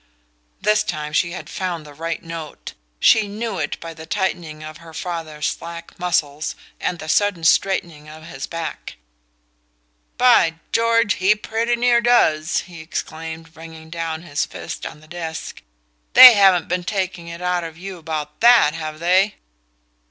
[0.59, 4.77] This time she had found the right note: she knew it by the tightening of
[4.77, 8.95] her father's slack muscles and the sudden straightening of his back.
[10.17, 15.61] "By George, he pretty near does!" he exclaimed bringing down his fist on the desk.
[16.13, 19.35] "They haven't been taking it out of you about that, have they?"